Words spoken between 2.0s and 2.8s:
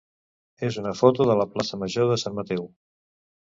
de Sant Mateu.